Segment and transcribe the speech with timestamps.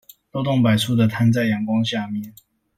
[0.31, 2.33] 漏洞百出的攤在陽光下面